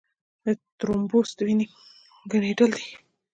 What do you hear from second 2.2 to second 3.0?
ګڼېدل دي.